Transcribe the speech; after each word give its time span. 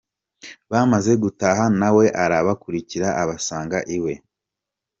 Bamaze 0.71 1.11
gutaha, 1.23 1.63
na 1.79 1.89
we 1.95 2.05
arabakurikira 2.23 3.07
abasanga 3.21 3.77
iwe. 3.97 4.13